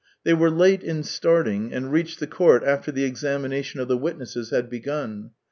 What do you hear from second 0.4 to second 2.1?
late in starting, and